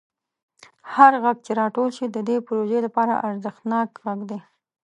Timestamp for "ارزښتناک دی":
3.27-4.39